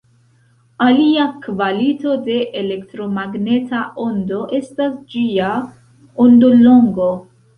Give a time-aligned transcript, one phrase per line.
[0.85, 5.51] Alia kvalito de elektromagneta ondo estas ĝia
[6.27, 7.11] ondolongo.